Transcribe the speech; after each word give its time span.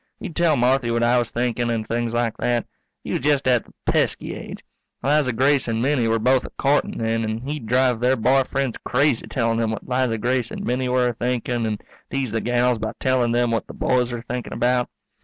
He'd 0.19 0.35
tell 0.35 0.57
Marthy 0.57 0.89
what 0.89 1.03
I 1.03 1.19
was 1.19 1.29
thinkin' 1.29 1.69
and 1.69 1.87
things 1.87 2.11
like 2.11 2.35
that. 2.37 2.65
He 3.03 3.11
was 3.11 3.19
just 3.19 3.47
at 3.47 3.65
the 3.65 3.71
pesky 3.85 4.33
age. 4.33 4.63
Liza 5.03 5.31
Grace 5.31 5.67
and 5.67 5.79
Minnie 5.79 6.07
were 6.07 6.17
both 6.17 6.43
a 6.43 6.49
courtin' 6.57 6.97
then, 6.97 7.23
and 7.23 7.43
he'd 7.47 7.67
drive 7.67 7.99
their 7.99 8.15
boy 8.15 8.41
friends 8.49 8.77
crazy 8.83 9.27
telling 9.27 9.59
them 9.59 9.69
what 9.69 9.87
Liza 9.87 10.17
Grace 10.17 10.49
and 10.49 10.65
Minnie 10.65 10.89
were 10.89 11.09
a 11.09 11.13
thinking 11.13 11.67
and 11.67 11.83
tease 12.09 12.31
the 12.31 12.41
gals 12.41 12.79
by 12.79 12.93
telling 12.99 13.31
them 13.31 13.51
what 13.51 13.67
the 13.67 13.75
boys 13.75 14.11
were 14.11 14.23
thinking 14.23 14.53
about. 14.53 14.89